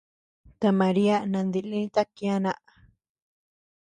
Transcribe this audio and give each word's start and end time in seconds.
Ta 0.59 0.69
Maria 0.79 1.15
nandilïta 1.31 2.01
kiana. 2.15 2.51